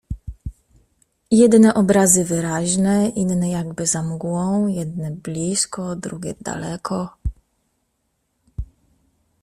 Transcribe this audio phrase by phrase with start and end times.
[1.31, 7.17] Jedne obrazy wyraźne, inne jakby za mgłą, jedne blisko, drugie daleko.